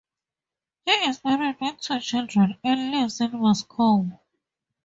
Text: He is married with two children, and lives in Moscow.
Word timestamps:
He 0.83 0.89
is 0.93 1.23
married 1.23 1.57
with 1.61 1.79
two 1.79 1.99
children, 1.99 2.57
and 2.63 2.89
lives 2.89 3.21
in 3.21 3.39
Moscow. 3.39 4.19